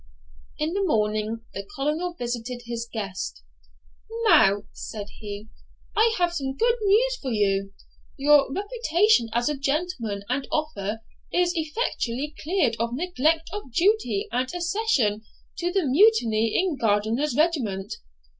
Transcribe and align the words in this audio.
In 0.57 0.73
the 0.73 0.83
morning 0.83 1.41
the 1.53 1.63
Colonel 1.75 2.15
visited 2.17 2.63
his 2.65 2.89
guest. 2.91 3.43
'Now,' 4.25 4.63
said 4.73 5.09
he, 5.19 5.49
'I 5.95 6.15
have 6.17 6.33
some 6.33 6.55
good 6.57 6.77
news 6.81 7.17
for 7.17 7.29
you. 7.29 7.71
Your 8.17 8.51
reputation 8.51 9.29
as 9.31 9.47
a 9.47 9.55
gentleman 9.55 10.23
and 10.27 10.47
officer 10.51 11.01
is 11.31 11.53
effectually 11.55 12.33
cleared 12.43 12.75
of 12.79 12.95
neglect 12.95 13.51
of 13.53 13.71
duty 13.71 14.27
and 14.31 14.51
accession 14.51 15.21
to 15.59 15.71
the 15.71 15.85
mutiny 15.85 16.57
in 16.59 16.77
Gardiner's 16.77 17.37
regiment. 17.37 17.93